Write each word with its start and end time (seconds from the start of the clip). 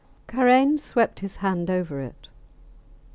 Karain 0.27 0.79
swept 0.79 1.19
his 1.19 1.35
hand 1.45 1.69
over 1.69 2.01
it. 2.01 2.27